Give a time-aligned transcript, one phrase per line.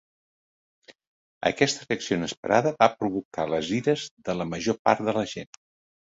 [1.49, 5.61] Aquesta reacció inesperada va provocar les ires de la major part de la gent.